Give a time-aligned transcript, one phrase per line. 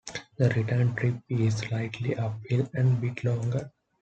[0.39, 3.71] The return trip is slightly uphill and a bit longer.